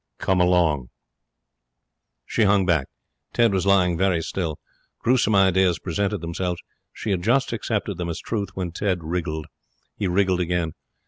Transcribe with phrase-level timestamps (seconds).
[0.17, 0.89] 'Come along!'
[2.25, 2.87] She hung back.
[3.33, 4.57] Ted was lying very still.
[4.97, 6.59] Gruesome ideas presented themselves.
[6.91, 9.45] She had just accepted them as truth when Ted wriggled.
[9.95, 10.71] He wriggled again.